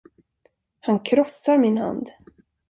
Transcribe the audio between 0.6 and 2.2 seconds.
Han krossar min hand.